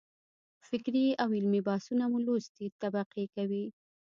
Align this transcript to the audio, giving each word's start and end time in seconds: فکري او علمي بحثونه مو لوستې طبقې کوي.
فکري 0.67 1.05
او 1.21 1.27
علمي 1.37 1.61
بحثونه 1.67 2.05
مو 2.11 2.19
لوستې 2.25 2.65
طبقې 2.81 3.25
کوي. 3.35 3.65